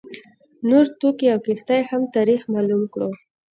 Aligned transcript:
نور 0.69 0.85
توکي 0.99 1.27
او 1.33 1.39
کښتۍ 1.45 1.81
هم 1.89 2.01
تاریخ 2.15 2.41
معلوم 2.53 2.81
کړو. 2.93 3.09